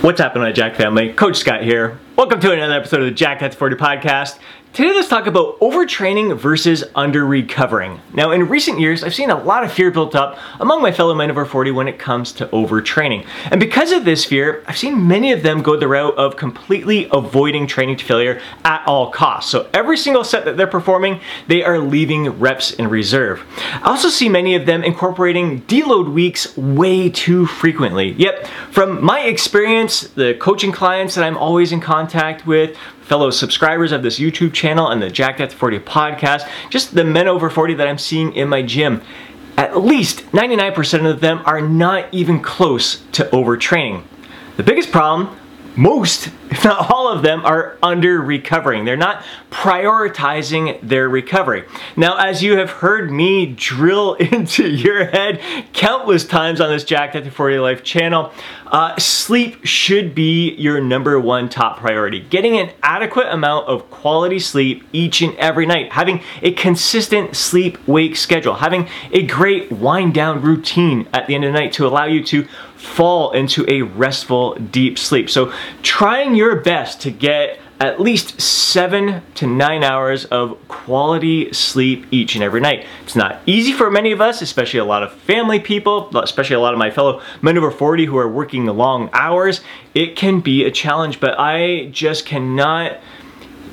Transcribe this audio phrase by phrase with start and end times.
[0.00, 1.12] What's happening, my Jacked family?
[1.12, 1.98] Coach Scott here.
[2.18, 4.40] Welcome to another episode of the Jacked at 40 podcast.
[4.72, 8.00] Today, let's talk about overtraining versus under recovering.
[8.12, 11.14] Now, in recent years, I've seen a lot of fear built up among my fellow
[11.14, 13.26] men over 40 when it comes to overtraining.
[13.50, 17.08] And because of this fear, I've seen many of them go the route of completely
[17.10, 19.50] avoiding training to failure at all costs.
[19.50, 23.44] So, every single set that they're performing, they are leaving reps in reserve.
[23.82, 28.12] I also see many of them incorporating deload weeks way too frequently.
[28.12, 32.07] Yep, from my experience, the coaching clients that I'm always in contact
[32.46, 37.04] with, fellow subscribers of this YouTube channel and the Jacked at 40 podcast, just the
[37.04, 39.02] men over 40 that I'm seeing in my gym,
[39.56, 44.04] at least 99% of them are not even close to overtraining.
[44.56, 45.36] The biggest problem,
[45.78, 48.84] most, if not all of them, are under recovering.
[48.84, 51.64] They're not prioritizing their recovery.
[51.96, 55.40] Now, as you have heard me drill into your head
[55.72, 58.32] countless times on this Jacked at 40 Life channel,
[58.66, 62.20] uh, sleep should be your number one top priority.
[62.20, 67.78] Getting an adequate amount of quality sleep each and every night, having a consistent sleep
[67.86, 71.86] wake schedule, having a great wind down routine at the end of the night to
[71.86, 72.46] allow you to
[72.78, 75.28] fall into a restful, deep sleep.
[75.28, 82.06] So, trying your best to get at least seven to nine hours of quality sleep
[82.10, 82.84] each and every night.
[83.04, 86.60] It's not easy for many of us, especially a lot of family people, especially a
[86.60, 89.60] lot of my fellow men over 40 who are working long hours.
[89.94, 92.98] It can be a challenge, but I just cannot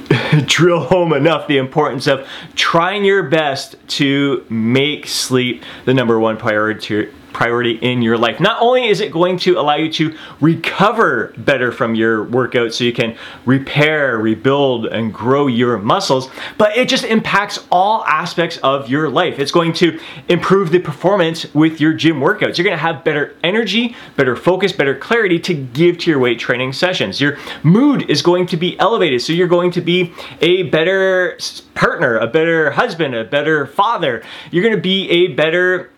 [0.45, 6.37] drill home enough the importance of trying your best to make sleep the number one
[6.37, 8.39] priority priority in your life.
[8.39, 12.85] Not only is it going to allow you to recover better from your workout so
[12.85, 18.89] you can repair, rebuild, and grow your muscles, but it just impacts all aspects of
[18.89, 19.37] your life.
[19.37, 22.57] It's going to improve the performance with your gym workouts.
[22.57, 26.39] You're going to have better energy, better focus, better clarity to give to your weight
[26.39, 27.19] training sessions.
[27.19, 31.37] Your mood is going to be elevated, so you're going to be a better
[31.73, 34.23] partner, a better husband, a better father.
[34.51, 35.91] You're going to be a better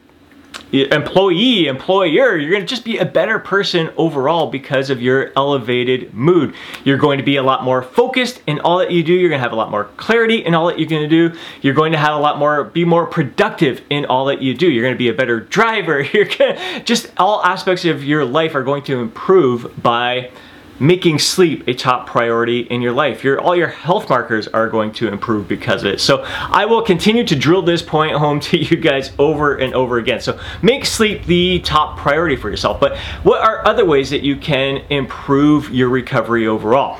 [0.71, 6.13] employee, employer, you're going to just be a better person overall because of your elevated
[6.13, 6.53] mood.
[6.83, 9.13] You're going to be a lot more focused in all that you do.
[9.13, 11.37] You're going to have a lot more clarity in all that you're to do.
[11.61, 14.69] You're going to have a lot more, be more productive in all that you do.
[14.69, 16.01] You're going to be a better driver.
[16.01, 20.31] You're to, just all aspects of your life are going to improve by
[20.79, 23.23] making sleep a top priority in your life.
[23.23, 26.01] Your, all your health markers are going to improve because of it.
[26.01, 29.97] So I will continue to drill this point home to you guys over and over
[29.97, 30.19] again.
[30.19, 32.79] So make sleep the top priority for yourself.
[32.79, 36.99] But what are other ways that you can improve your recovery overall?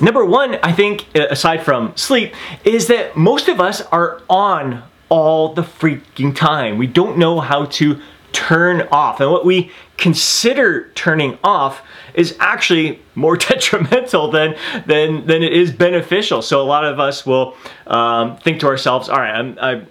[0.00, 2.34] Number one, I think, uh, aside from sleep,
[2.64, 6.76] is that most of us are on all the freaking time.
[6.76, 8.00] We don't know how to
[8.32, 9.20] turn off.
[9.20, 11.82] And what we consider turning off
[12.14, 14.56] is actually more detrimental than
[14.86, 16.42] than than it is beneficial.
[16.42, 17.56] So a lot of us will
[17.86, 19.86] um, think to ourselves, "All right, I'm, I'm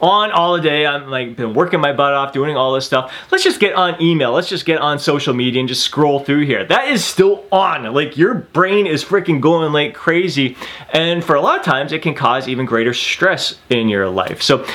[0.00, 0.86] on all day.
[0.86, 3.12] I'm like been working my butt off, doing all this stuff.
[3.30, 4.32] Let's just get on email.
[4.32, 6.64] Let's just get on social media and just scroll through here.
[6.64, 7.92] That is still on.
[7.92, 10.56] Like your brain is freaking going like crazy,
[10.92, 14.42] and for a lot of times it can cause even greater stress in your life.
[14.42, 14.66] So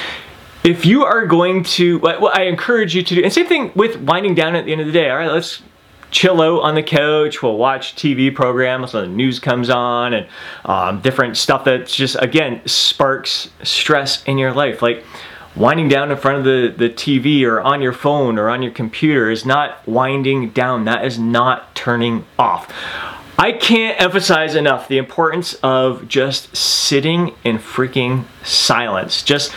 [0.66, 3.98] if you are going to, what I encourage you to do, and same thing with
[3.98, 5.10] winding down at the end of the day.
[5.10, 5.62] All right, let's
[6.10, 7.44] chill out on the couch.
[7.44, 10.28] We'll watch TV programs when the news comes on and
[10.66, 14.82] um, different stuff that's just, again, sparks stress in your life.
[14.82, 15.04] Like
[15.56, 18.72] winding down in front of the, the TV or on your phone or on your
[18.72, 20.86] computer is not winding down.
[20.86, 22.74] That is not turning off.
[23.38, 29.22] I can't emphasize enough the importance of just sitting in freaking silence.
[29.22, 29.52] Just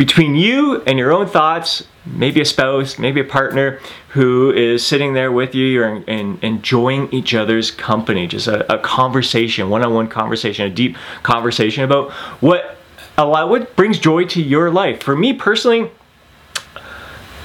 [0.00, 3.78] between you and your own thoughts, maybe a spouse, maybe a partner
[4.08, 8.78] who is sitting there with you and, and enjoying each other's company, just a, a
[8.78, 12.78] conversation, one-on-one conversation, a deep conversation about what
[13.18, 15.02] allow what brings joy to your life.
[15.02, 15.90] For me personally,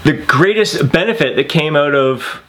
[0.06, 2.42] the greatest benefit that came out of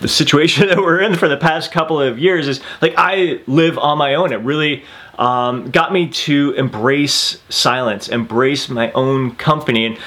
[0.00, 3.78] the situation that we're in for the past couple of years is like I live
[3.78, 4.32] on my own.
[4.32, 4.82] It really
[5.18, 9.86] um, got me to embrace silence, embrace my own company.
[9.86, 9.98] And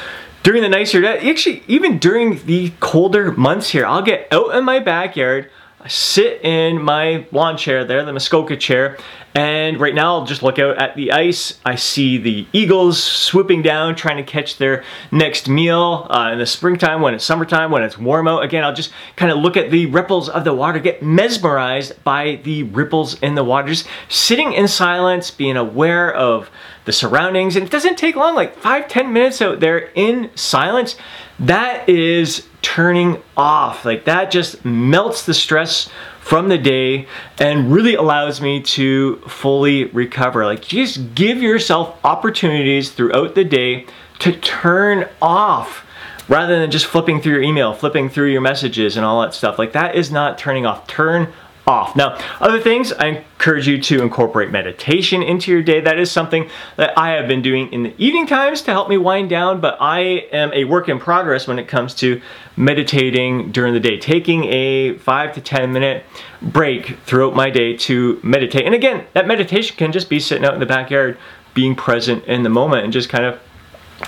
[0.44, 4.80] during the nicer, actually, even during the colder months here, I'll get out in my
[4.80, 5.52] backyard,
[5.84, 9.00] I sit in my lawn chair there, the Muskoka chair,
[9.34, 11.60] and right now I'll just look out at the ice.
[11.66, 16.06] I see the eagles swooping down, trying to catch their next meal.
[16.08, 19.32] Uh, in the springtime, when it's summertime, when it's warm out, again, I'll just kind
[19.32, 23.44] of look at the ripples of the water, get mesmerized by the ripples in the
[23.44, 23.70] water.
[23.70, 26.52] Just sitting in silence, being aware of
[26.86, 27.56] the surroundings.
[27.56, 30.96] And it doesn't take long, like five, ten minutes out there in silence.
[31.40, 33.86] That is turning off.
[33.86, 37.08] Like that just melts the stress from the day
[37.40, 40.46] and really allows me to fully recover.
[40.46, 43.86] Like just give yourself opportunities throughout the day
[44.20, 45.86] to turn off
[46.30, 49.58] rather than just flipping through your email, flipping through your messages and all that stuff.
[49.60, 50.88] Like that is not turning off.
[50.88, 51.34] Turn
[51.68, 51.96] off.
[51.96, 55.80] Now, other things, I encourage you to incorporate meditation into your day.
[55.80, 58.98] That is something that I have been doing in the evening times to help me
[58.98, 60.00] wind down, but I
[60.32, 62.22] am a work in progress when it comes to
[62.58, 66.04] meditating during the day, taking a five to 10 minute
[66.42, 68.66] break throughout my day to meditate.
[68.66, 71.18] And again, that meditation can just be sitting out in the backyard,
[71.54, 73.40] being present in the moment and just kind of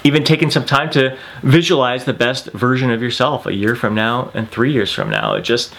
[0.03, 4.31] even taking some time to visualize the best version of yourself a year from now
[4.33, 5.35] and three years from now.
[5.35, 5.73] It just,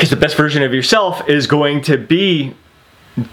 [0.00, 2.54] because the best version of yourself is going to be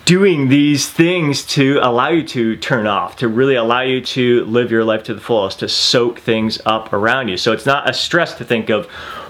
[0.04, 4.69] doing these things to allow you to turn off, to really allow you to live
[4.69, 7.38] your life to the fullest, to soak things up around you.
[7.38, 8.86] So it's not a stress to think of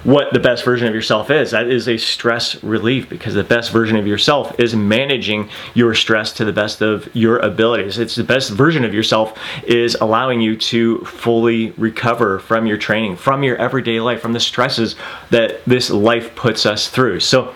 [0.07, 1.51] what the best version of yourself is.
[1.51, 6.31] That is a stress relief because the best version of yourself is managing your stress
[6.35, 7.99] to the best of your abilities.
[7.99, 13.17] It's the best version of yourself is allowing you to fully recover from your training,
[13.17, 14.95] from your everyday life, from the stresses
[15.29, 17.19] that this life puts us through.
[17.19, 17.53] So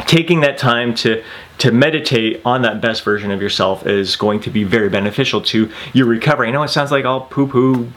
[0.00, 1.22] taking that time to
[1.58, 5.70] to meditate on that best version of yourself is going to be very beneficial to
[5.92, 6.48] your recovery.
[6.48, 7.92] I know it sounds like all poo poo,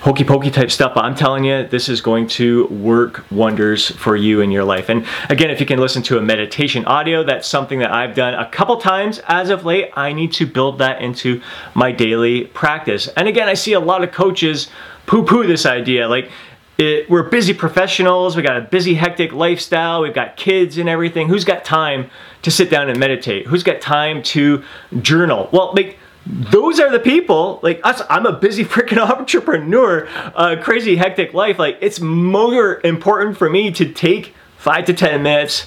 [0.00, 4.16] hokey pokey type stuff, but I'm telling you, this is going to work wonders for
[4.16, 4.88] you in your life.
[4.88, 8.34] And again, if you can listen to a meditation audio, that's something that I've done
[8.34, 9.90] a couple times as of late.
[9.96, 11.42] I need to build that into
[11.74, 13.08] my daily practice.
[13.16, 14.68] And again, I see a lot of coaches
[15.06, 16.08] poo poo this idea.
[16.08, 16.30] Like,
[16.78, 21.28] it, we're busy professionals, we got a busy, hectic lifestyle, we've got kids and everything.
[21.28, 22.08] Who's got time
[22.42, 23.48] to sit down and meditate?
[23.48, 24.62] Who's got time to
[25.02, 25.48] journal?
[25.52, 30.96] Well, like, those are the people like us i'm a busy freaking entrepreneur uh, crazy
[30.96, 35.66] hectic life like it's more important for me to take five to ten minutes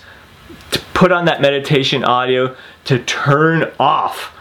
[0.70, 4.34] to put on that meditation audio to turn off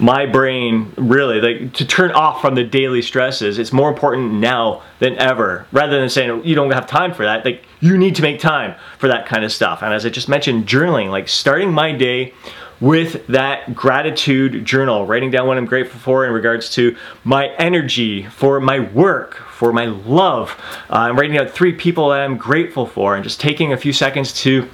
[0.00, 3.58] my brain really like to turn off from the daily stresses.
[3.58, 7.44] It's more important now than ever rather than saying you don't have time for that.
[7.44, 9.82] Like you need to make time for that kind of stuff.
[9.82, 12.32] And as i just mentioned journaling like starting my day
[12.80, 18.24] with that gratitude journal writing down what i'm grateful for in regards to my energy
[18.24, 20.56] for my work for my love
[20.88, 23.92] uh, i'm writing out three people that i'm grateful for and just taking a few
[23.92, 24.68] seconds to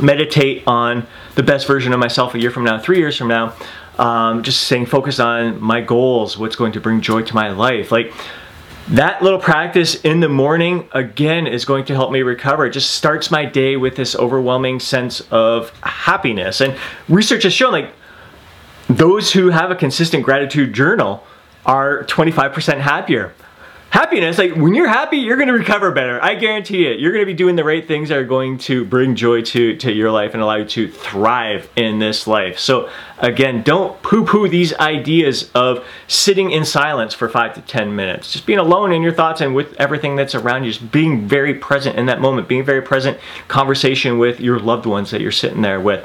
[0.00, 3.54] meditate on the best version of myself a year from now three years from now
[3.98, 7.90] um, just saying focus on my goals, what's going to bring joy to my life.
[7.90, 8.12] Like
[8.90, 12.64] that little practice in the morning again is going to help me recover.
[12.66, 16.60] It just starts my day with this overwhelming sense of happiness.
[16.60, 16.76] And
[17.08, 17.92] research has shown like
[18.88, 21.22] those who have a consistent gratitude journal
[21.66, 23.34] are 25% happier
[23.90, 26.22] happiness like when you're happy you're to recover better.
[26.22, 27.00] I guarantee it.
[27.00, 29.92] You're to be doing the right things that are going to bring joy to to
[29.92, 32.58] your life and allow you to thrive in this life.
[32.58, 38.32] So again don't poo-poo these ideas of sitting in silence for five to ten minutes.
[38.32, 40.72] Just being alone in your thoughts and with everything that's around you.
[40.72, 42.46] Just being very present in that moment.
[42.46, 43.18] Being very present
[43.48, 46.04] conversation with your loved ones that you're sitting there with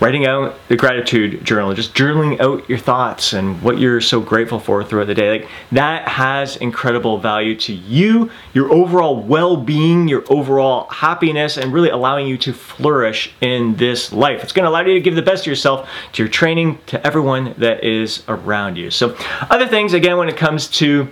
[0.00, 4.58] writing out the gratitude journal, just journaling out your thoughts and what you're so grateful
[4.58, 5.40] for throughout the day.
[5.40, 11.90] Like that has incredible value to you, your overall well-being, your overall happiness, and really
[11.90, 14.42] allowing you to flourish in this life.
[14.42, 17.06] It's going to allow you to give the best of yourself to your training, to
[17.06, 18.90] everyone that is around you.
[18.90, 19.16] So
[19.50, 21.08] other things, again, when it comes to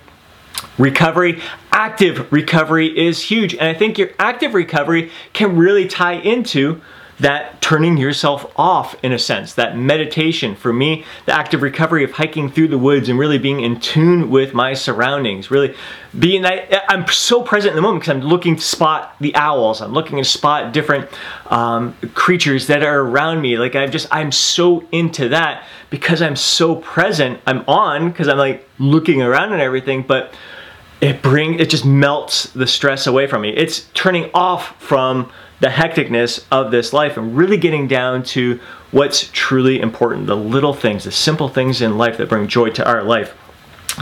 [0.76, 1.40] recovery
[1.73, 6.80] active recovery is huge and i think your active recovery can really tie into
[7.20, 10.54] that turning yourself off in a sense, that meditation.
[10.54, 14.30] For me, the active recovery of hiking through the woods and really being in tune
[14.30, 15.75] with my surroundings, really
[16.18, 19.80] being that I'm so present in the moment because I'm looking to spot the owls,
[19.80, 21.08] I'm looking to spot different
[21.46, 23.58] um, creatures that are around me.
[23.58, 27.40] Like I'm just, I'm so into that because I'm so present.
[27.46, 30.34] I'm on because I'm like looking around and everything, but
[31.00, 33.50] it bring it just melts the stress away from me.
[33.50, 38.60] It's turning off from the hecticness of this life and really getting down to
[38.90, 42.88] what's truly important the little things, the simple things in life that bring joy to
[42.88, 43.36] our life.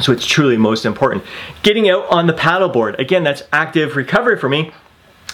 [0.03, 1.25] So it's truly most important.
[1.63, 4.73] Getting out on the paddleboard, again, that's active recovery for me.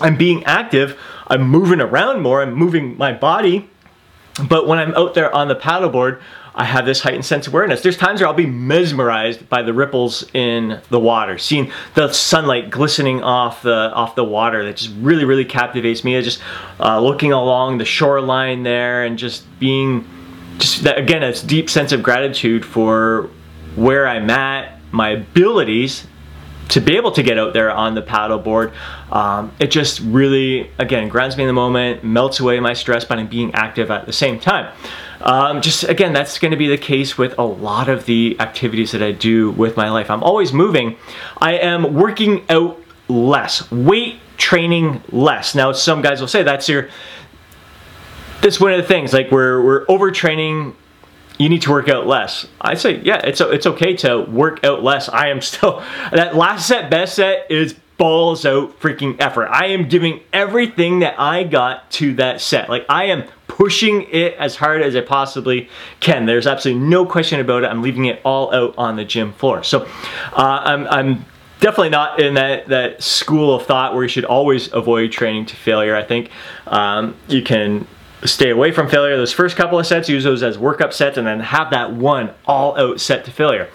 [0.00, 3.68] I'm being active, I'm moving around more, I'm moving my body.
[4.48, 6.20] But when I'm out there on the paddleboard,
[6.54, 7.80] I have this heightened sense of awareness.
[7.80, 12.71] There's times where I'll be mesmerized by the ripples in the water, seeing the sunlight
[12.71, 14.64] glistening off the off the water.
[14.64, 16.21] That just really, really captivates me.
[16.21, 16.42] Just
[16.78, 20.06] uh, looking along the shoreline there and just being,
[20.59, 23.30] just that, again, a deep sense of gratitude for
[23.75, 26.06] where I'm at, my abilities,
[26.68, 28.75] to be able to get out there on the paddleboard.
[29.12, 33.28] Um, it just really, again, grounds me in the moment, melts away my stress, I'm
[33.28, 34.73] being active at the same time.
[35.21, 38.90] Um, just again, that's going to be the case with a lot of the activities
[38.92, 40.11] that I do with my life.
[40.11, 40.97] I'm always moving.
[41.37, 45.54] I am working out less, weight training less.
[45.54, 46.88] Now, some guys will say that's your.
[48.40, 49.12] That's one of the things.
[49.12, 50.75] Like we're we're overtraining
[51.38, 52.47] you need to work out less.
[52.61, 55.09] I say, yeah, it's it's okay to work out less.
[55.09, 55.81] I am still
[56.12, 59.46] that last set, best set is balls out freaking effort.
[59.46, 62.68] I am giving everything that I got to that set.
[62.68, 65.68] Like I am pushing it as hard as I possibly
[66.00, 66.26] can.
[66.26, 67.66] There's absolutely no question about it.
[67.66, 69.62] I'm leaving it all out on the gym floor.
[69.62, 69.82] So
[70.32, 71.25] uh, I'm, I'm
[71.61, 75.56] definitely not in that, that school of thought where you should always avoid training to
[75.56, 75.94] failure.
[75.94, 76.30] I think
[76.66, 77.87] um, you can
[78.25, 79.16] stay away from failure.
[79.16, 82.32] Those first couple of sets, use those as workup sets, and then have that one
[82.46, 83.68] all out set to failure.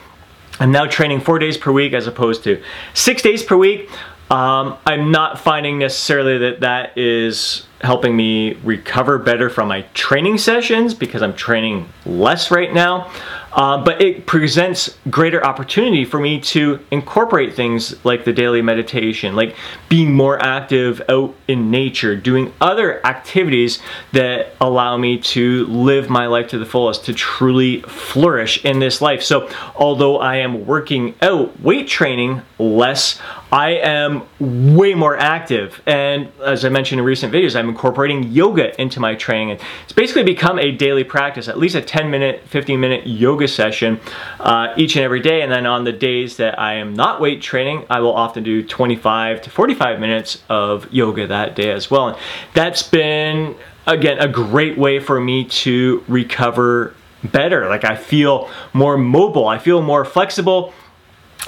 [0.59, 2.61] I'm now training four days per week as opposed to
[2.93, 3.89] six days per week.
[4.29, 10.37] Um, I'm not finding necessarily that that is helping me recover better from my training
[10.37, 13.11] sessions because I'm training less right now.
[13.53, 19.35] Uh, but it presents greater opportunity for me to incorporate things like the daily meditation,
[19.35, 19.55] like
[19.89, 23.79] being more active out in nature, doing other activities
[24.11, 29.01] that allow me to live my life to the fullest, to truly flourish in this
[29.01, 29.23] life.
[29.23, 33.19] So, although I am working out weight training less,
[33.51, 35.81] I am way more active.
[35.85, 39.57] And as I mentioned in recent videos, I'm incorporating yoga into my training.
[39.83, 43.99] It's basically become a daily practice, at least a 10 minute, 15 minute yoga session
[44.39, 45.41] uh, each and every day.
[45.41, 48.63] And then on the days that I am not weight training, I will often do
[48.63, 52.09] 25 to 45 minutes of yoga that day as well.
[52.09, 52.17] And
[52.53, 57.67] that's been, again, a great way for me to recover better.
[57.69, 60.73] Like I feel more mobile, I feel more flexible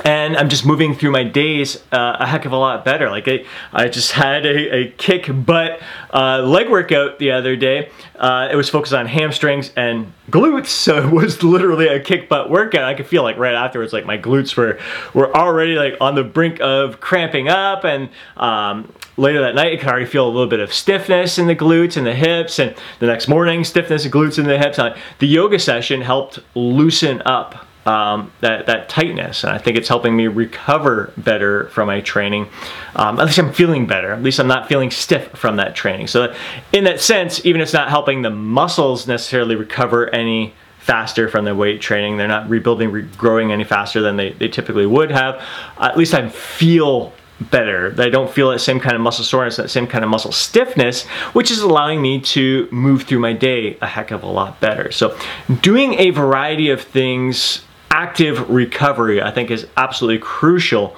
[0.05, 3.09] and I'm just moving through my days uh, a heck of a lot better.
[3.09, 5.81] Like I, I just had a, a kick butt
[6.13, 7.89] uh, leg workout the other day.
[8.15, 12.49] Uh, it was focused on hamstrings and glutes, so it was literally a kick butt
[12.49, 12.83] workout.
[12.83, 14.79] I could feel like right afterwards, like my glutes were
[15.13, 19.77] were already like on the brink of cramping up, and um, later that night, I
[19.77, 22.75] could already feel a little bit of stiffness in the glutes and the hips, and
[22.99, 24.77] the next morning, stiffness and glutes in the hips.
[25.19, 29.43] the yoga session helped loosen up um, that, that tightness.
[29.43, 32.47] And I think it's helping me recover better from my training.
[32.95, 34.11] Um, at least I'm feeling better.
[34.11, 36.07] At least I'm not feeling stiff from that training.
[36.07, 36.33] So,
[36.73, 41.45] in that sense, even if it's not helping the muscles necessarily recover any faster from
[41.45, 45.41] the weight training, they're not rebuilding, regrowing any faster than they, they typically would have.
[45.77, 47.95] at least I feel better.
[47.97, 51.05] I don't feel that same kind of muscle soreness, that same kind of muscle stiffness,
[51.33, 54.91] which is allowing me to move through my day a heck of a lot better.
[54.91, 55.17] So,
[55.61, 60.95] doing a variety of things active recovery, I think, is absolutely crucial,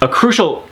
[0.00, 0.68] a crucial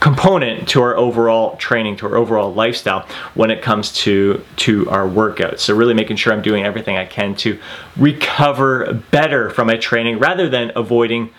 [0.00, 5.06] component to our overall training, to our overall lifestyle when it comes to to our
[5.06, 5.60] workouts.
[5.60, 7.58] So really making sure I'm doing everything I can to
[7.96, 11.30] recover better from my training rather than avoiding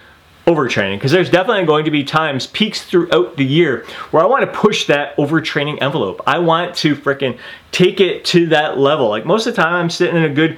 [0.48, 4.44] overtraining because there's definitely going to be times peaks throughout the year where I want
[4.44, 6.22] to push that overtraining envelope.
[6.26, 7.38] I want to freaking
[7.72, 9.10] take it to that level.
[9.10, 10.58] Like most of the time I'm sitting in a good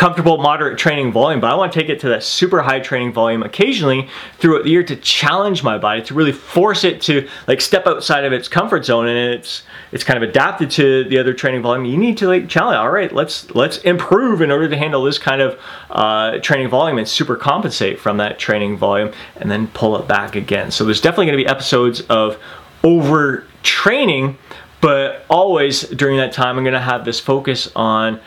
[0.00, 3.12] comfortable moderate training volume but i want to take it to that super high training
[3.12, 7.60] volume occasionally throughout the year to challenge my body to really force it to like
[7.60, 11.34] step outside of its comfort zone and it's it's kind of adapted to the other
[11.34, 11.84] training volume.
[11.84, 15.18] You need to like challenge all right let's let's improve in order to handle this
[15.18, 19.96] kind of uh, training volume and super compensate from that training volume and then pull
[19.96, 20.70] it back again.
[20.70, 22.38] So there's definitely going to be episodes of
[22.82, 24.38] over training
[24.80, 28.18] but always during that time i'm going to have this focus on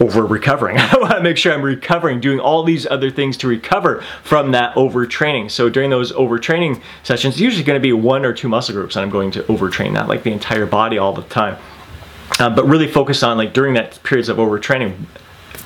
[0.00, 0.78] over recovering.
[0.78, 4.52] I want to make sure I'm recovering, doing all these other things to recover from
[4.52, 5.50] that overtraining.
[5.50, 8.96] So during those overtraining sessions, it's usually going to be one or two muscle groups,
[8.96, 11.56] and I'm going to overtrain, not like the entire body all the time.
[12.38, 14.94] Uh, but really focus on like during that periods of overtraining,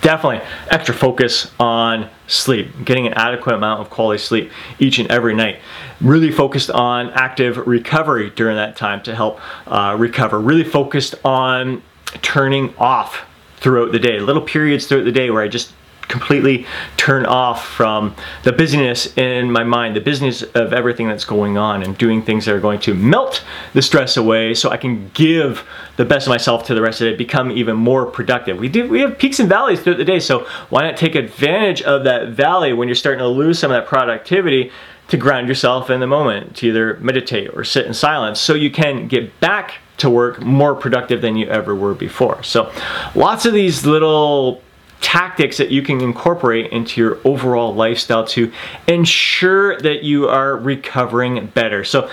[0.03, 5.35] definitely extra focus on sleep, getting an adequate amount of quality sleep each and every
[5.35, 5.59] night.
[6.01, 10.39] Really focused on active recovery during that time to help uh, recover.
[10.39, 11.83] Really focused on
[12.23, 13.27] turning off
[13.61, 15.73] throughout the day, little periods throughout the day where I just
[16.11, 21.57] completely turn off from the busyness in my mind, the business of everything that's going
[21.57, 25.09] on, and doing things that are going to melt the stress away so I can
[25.15, 25.65] give
[25.97, 28.59] the best of myself to the rest of it, become even more productive.
[28.59, 31.81] We do we have peaks and valleys throughout the day, so why not take advantage
[31.83, 34.73] of that valley when you're starting to lose some of that productivity
[35.09, 38.71] to ground yourself in the moment, to either meditate or sit in silence so you
[38.71, 42.43] can get back to work more productive than you ever were before.
[42.43, 42.73] So
[43.15, 44.63] lots of these little
[45.01, 48.53] tactics that you can incorporate into your overall lifestyle to
[48.87, 51.85] ensure that you are recovering better.
[51.85, 52.11] So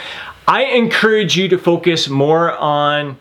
[0.47, 3.17] I encourage you to focus more on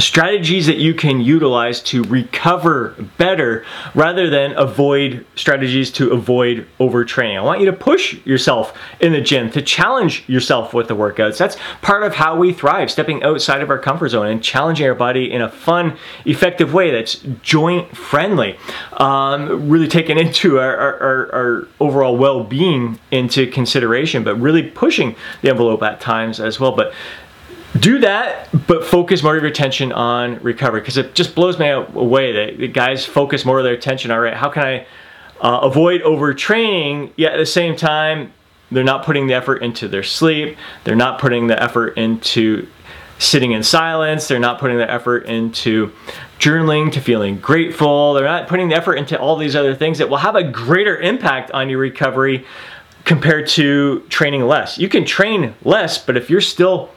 [0.00, 3.64] strategies that you can utilize to recover better
[3.94, 7.36] rather than avoid strategies to avoid overtraining.
[7.36, 11.38] I want you to push yourself in the gym, to challenge yourself with the workouts.
[11.38, 14.94] That's part of how we thrive, stepping outside of our comfort zone and challenging our
[14.94, 18.58] body in a fun, effective way that's joint friendly.
[18.94, 25.16] Um, really taking into our, our, our overall well being into consideration, but really pushing
[25.42, 26.72] the envelope at times as well.
[26.72, 26.92] But
[27.78, 31.68] do that, but focus more of your attention on recovery because it just blows me
[31.68, 34.10] away that the guys focus more of their attention.
[34.10, 34.86] All right, how can I
[35.40, 37.12] uh, avoid overtraining?
[37.16, 38.32] Yet at the same time,
[38.72, 40.56] they're not putting the effort into their sleep.
[40.84, 42.66] They're not putting the effort into
[43.18, 44.26] sitting in silence.
[44.26, 45.92] They're not putting the effort into
[46.38, 48.14] journaling, to feeling grateful.
[48.14, 50.96] They're not putting the effort into all these other things that will have a greater
[50.98, 52.46] impact on your recovery
[53.04, 54.78] compared to training less.
[54.78, 56.90] You can train less, but if you're still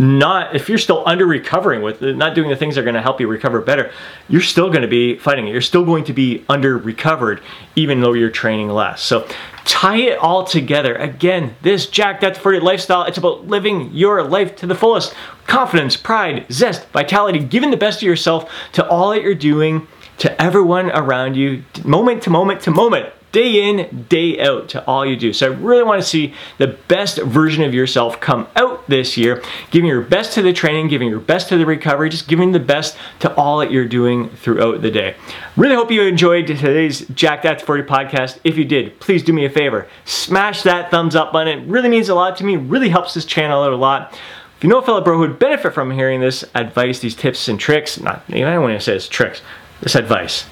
[0.00, 3.02] not if you're still under recovering with not doing the things that are going to
[3.02, 3.92] help you recover better
[4.28, 5.52] you're still going to be fighting it.
[5.52, 7.42] You're still going to be under recovered
[7.76, 9.02] even though you're training less.
[9.02, 9.28] So
[9.66, 10.94] tie it all together.
[10.94, 15.14] Again this jacked at 40 lifestyle it's about living your life to the fullest.
[15.46, 19.86] Confidence pride zest vitality giving the best of yourself to all that you're doing
[20.18, 25.06] to everyone around you moment to moment to moment day in, day out to all
[25.06, 25.32] you do.
[25.32, 29.42] So I really want to see the best version of yourself come out this year,
[29.70, 32.60] giving your best to the training, giving your best to the recovery, just giving the
[32.60, 35.14] best to all that you're doing throughout the day.
[35.56, 38.38] Really hope you enjoyed today's Jacked at 40 podcast.
[38.44, 39.86] If you did, please do me a favor.
[40.04, 41.60] Smash that thumbs up button.
[41.60, 44.18] It really means a lot to me, really helps this channel out a lot.
[44.56, 47.48] If you know a fellow bro who would benefit from hearing this advice, these tips
[47.48, 49.40] and tricks, not, I don't want to say it's tricks,
[49.80, 50.44] this advice.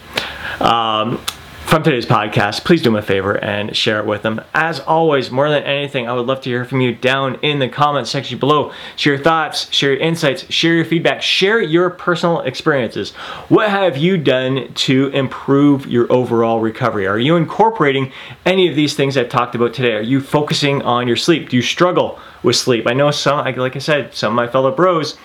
[0.60, 1.20] Um,
[1.68, 4.40] from today's podcast, please do me a favor and share it with them.
[4.54, 7.68] As always, more than anything, I would love to hear from you down in the
[7.68, 8.72] comments section below.
[8.96, 13.10] Share your thoughts, share your insights, share your feedback, share your personal experiences.
[13.50, 17.06] What have you done to improve your overall recovery?
[17.06, 18.12] Are you incorporating
[18.46, 19.92] any of these things I've talked about today?
[19.92, 21.50] Are you focusing on your sleep?
[21.50, 22.86] Do you struggle with sleep?
[22.86, 25.18] I know some, like I said, some of my fellow bros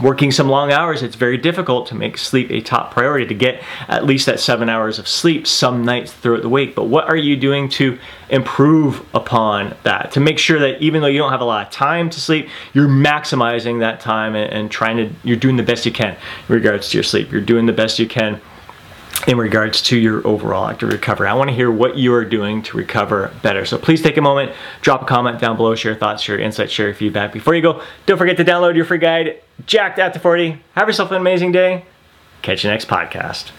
[0.00, 3.62] working some long hours, it's very difficult to make sleep a top priority to get
[3.88, 6.74] at least that seven hours of sleep some nights throughout the week.
[6.74, 7.98] But what are you doing to
[8.28, 10.12] improve upon that?
[10.12, 12.48] To make sure that even though you don't have a lot of time to sleep,
[12.74, 16.14] you're maximizing that time and, and trying to, you're doing the best you can
[16.48, 17.32] in regards to your sleep.
[17.32, 18.40] You're doing the best you can
[19.26, 21.28] in regards to your overall active recovery.
[21.28, 23.64] I want to hear what you are doing to recover better.
[23.64, 26.44] So please take a moment, drop a comment down below, share your thoughts, share your
[26.44, 27.32] insights, share your feedback.
[27.32, 30.62] Before you go, don't forget to download your free guide, Jacked After 40.
[30.74, 31.84] Have yourself an amazing day.
[32.42, 33.46] Catch you next podcast.